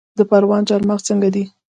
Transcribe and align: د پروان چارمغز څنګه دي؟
د 0.17 0.19
پروان 0.29 0.63
چارمغز 0.69 1.01
څنګه 1.09 1.29
دي؟ 1.35 1.43